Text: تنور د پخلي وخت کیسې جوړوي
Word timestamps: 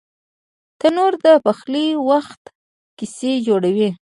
تنور 0.79 1.13
د 1.25 1.27
پخلي 1.45 1.87
وخت 2.09 2.41
کیسې 2.97 3.31
جوړوي 3.47 3.89